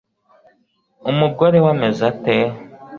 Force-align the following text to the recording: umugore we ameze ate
umugore 1.11 1.57
we 1.65 1.69
ameze 1.73 2.01
ate 2.11 2.35